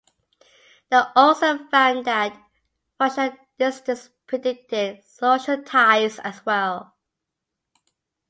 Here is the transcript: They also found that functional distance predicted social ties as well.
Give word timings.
They 0.89 0.99
also 1.15 1.59
found 1.67 2.05
that 2.05 2.35
functional 2.97 3.37
distance 3.59 4.09
predicted 4.25 5.03
social 5.05 5.61
ties 5.61 6.17
as 6.17 6.43
well. 6.43 6.95